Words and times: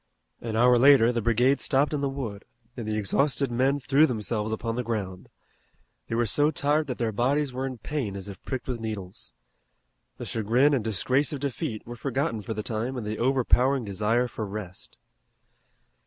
An 0.41 0.55
hour 0.55 0.79
later 0.79 1.11
the 1.11 1.21
brigade 1.21 1.59
stopped 1.59 1.93
in 1.93 2.01
the 2.01 2.09
wood, 2.09 2.43
and 2.75 2.87
the 2.87 2.97
exhausted 2.97 3.51
men 3.51 3.79
threw 3.79 4.07
themselves 4.07 4.51
upon 4.51 4.75
the 4.75 4.81
ground. 4.83 5.29
They 6.07 6.15
were 6.15 6.25
so 6.25 6.49
tired 6.49 6.87
that 6.87 6.97
their 6.97 7.11
bodies 7.11 7.53
were 7.53 7.67
in 7.67 7.77
pain 7.77 8.15
as 8.15 8.27
if 8.27 8.41
pricked 8.41 8.67
with 8.67 8.79
needles. 8.79 9.31
The 10.17 10.25
chagrin 10.25 10.73
and 10.73 10.83
disgrace 10.83 11.31
of 11.33 11.39
defeat 11.39 11.85
were 11.85 11.95
forgotten 11.95 12.41
for 12.41 12.55
the 12.55 12.63
time 12.63 12.97
in 12.97 13.03
the 13.03 13.19
overpowering 13.19 13.85
desire 13.85 14.27
for 14.27 14.43
rest. 14.47 14.97